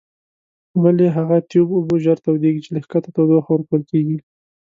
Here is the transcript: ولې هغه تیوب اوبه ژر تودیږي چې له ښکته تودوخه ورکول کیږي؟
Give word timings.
ولې 0.81 1.07
هغه 1.17 1.37
تیوب 1.49 1.69
اوبه 1.77 1.95
ژر 2.05 2.17
تودیږي 2.25 2.61
چې 2.65 2.71
له 2.75 2.79
ښکته 2.85 3.09
تودوخه 3.15 3.49
ورکول 3.53 3.81
کیږي؟ 3.91 4.17